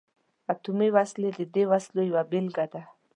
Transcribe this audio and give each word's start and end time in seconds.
اتمي 0.53 0.89
وسلې 0.95 1.29
د 1.39 1.41
دې 1.53 1.63
وسلو 1.71 2.01
یوه 2.09 2.21
بیلګه 2.31 2.65
ده. 2.73 2.81